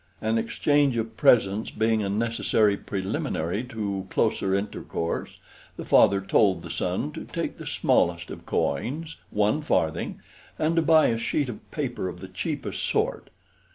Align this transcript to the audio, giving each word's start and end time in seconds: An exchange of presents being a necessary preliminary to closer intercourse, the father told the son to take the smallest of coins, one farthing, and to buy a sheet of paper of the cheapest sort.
An 0.19 0.39
exchange 0.39 0.97
of 0.97 1.15
presents 1.15 1.69
being 1.69 2.01
a 2.01 2.09
necessary 2.09 2.75
preliminary 2.75 3.63
to 3.65 4.07
closer 4.09 4.55
intercourse, 4.55 5.37
the 5.77 5.85
father 5.85 6.19
told 6.19 6.63
the 6.63 6.71
son 6.71 7.11
to 7.11 7.23
take 7.23 7.59
the 7.59 7.67
smallest 7.67 8.31
of 8.31 8.43
coins, 8.47 9.17
one 9.29 9.61
farthing, 9.61 10.19
and 10.57 10.75
to 10.75 10.81
buy 10.81 11.05
a 11.09 11.19
sheet 11.19 11.49
of 11.49 11.69
paper 11.69 12.07
of 12.07 12.19
the 12.19 12.27
cheapest 12.27 12.81
sort. 12.81 13.29